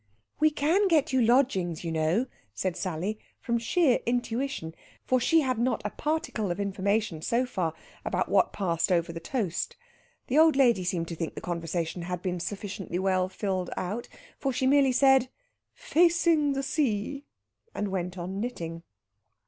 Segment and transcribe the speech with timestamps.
[0.39, 4.73] "We can get you lodgings, you know," said Sally, from sheer intuition,
[5.05, 9.19] for she had not a particle of information, so far, about what passed over the
[9.19, 9.75] toast.
[10.25, 14.09] The old lady seemed to think the conversation had been sufficiently well filled out,
[14.39, 15.29] for she merely said,
[15.75, 17.25] "Facing the sea,"
[17.75, 18.81] and went on knitting.